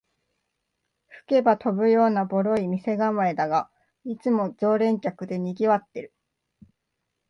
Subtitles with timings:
[1.09, 3.69] 吹けば飛ぶようなボロい店構えだが、
[4.03, 6.11] いつも常連客でにぎわってる